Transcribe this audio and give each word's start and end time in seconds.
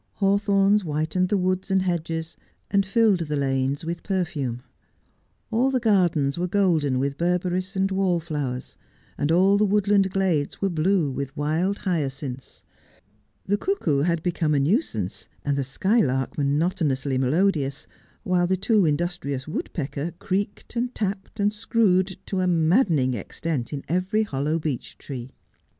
Hawthorns 0.13 0.81
whitened 0.81 1.29
the 1.29 1.37
woods 1.37 1.69
and 1.69 1.83
hedges, 1.83 2.35
and 2.71 2.83
filled 2.83 3.19
the 3.19 3.35
lanes 3.35 3.85
with 3.85 4.01
perfume. 4.01 4.63
All 5.51 5.69
the 5.69 5.79
gardens 5.79 6.39
were 6.39 6.47
golden 6.47 6.97
with 6.97 7.19
beiberis 7.19 7.75
and 7.75 7.91
wallflowers, 7.91 8.75
and 9.15 9.31
all 9.31 9.59
the 9.59 9.63
woodland 9.65 10.09
glades 10.09 10.59
were 10.59 10.71
blue 10.71 11.11
with 11.11 11.37
wild 11.37 11.77
hyacinths. 11.77 12.63
The 13.45 13.59
cuckoo 13.59 13.99
had 13.99 14.23
become 14.23 14.55
a 14.55 14.59
nuisance, 14.59 15.29
and 15.45 15.55
the 15.55 15.63
skylark 15.63 16.35
monotonously 16.35 17.19
melodious, 17.19 17.85
while 18.23 18.47
the 18.47 18.57
too 18.57 18.87
industrious 18.87 19.47
woodpecker 19.47 20.13
creaked 20.17 20.75
and 20.75 20.95
tapped 20.95 21.39
and 21.39 21.53
screwed 21.53 22.17
to 22.25 22.39
a 22.39 22.47
maddening 22.47 23.13
extent 23.13 23.71
in 23.71 23.83
every 23.87 24.23
hollow 24.23 24.57
beech 24.57 24.97
tree. 24.97 25.29